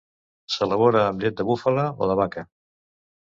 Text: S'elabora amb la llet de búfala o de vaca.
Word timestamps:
S'elabora 0.53 1.03
amb 1.09 1.21
la 1.21 1.27
llet 1.27 1.37
de 1.41 1.45
búfala 1.49 1.85
o 2.05 2.09
de 2.13 2.17
vaca. 2.23 2.47